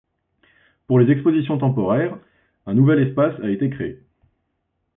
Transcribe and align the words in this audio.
Pour 0.87 0.97
les 0.97 1.11
expositions 1.11 1.59
temporaires, 1.59 2.17
un 2.65 2.73
nouvel 2.73 3.07
espace 3.07 3.39
a 3.43 3.51
été 3.51 3.69
créé. 3.69 4.01